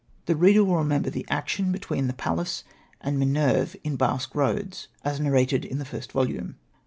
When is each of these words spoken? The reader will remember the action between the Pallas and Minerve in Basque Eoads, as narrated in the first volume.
The 0.25 0.35
reader 0.35 0.63
will 0.63 0.77
remember 0.77 1.11
the 1.11 1.27
action 1.29 1.71
between 1.71 2.07
the 2.07 2.13
Pallas 2.13 2.63
and 3.01 3.19
Minerve 3.19 3.75
in 3.83 3.97
Basque 3.97 4.33
Eoads, 4.33 4.87
as 5.03 5.19
narrated 5.19 5.63
in 5.63 5.77
the 5.77 5.85
first 5.85 6.11
volume. 6.11 6.55